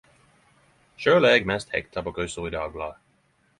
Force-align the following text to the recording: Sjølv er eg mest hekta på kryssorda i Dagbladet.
Sjølv 1.03 1.29
er 1.29 1.35
eg 1.41 1.45
mest 1.53 1.77
hekta 1.77 2.05
på 2.09 2.17
kryssorda 2.17 2.53
i 2.55 2.57
Dagbladet. 2.59 3.01